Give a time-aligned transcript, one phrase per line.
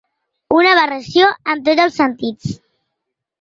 [0.53, 2.57] Una aberració en tots els sentits.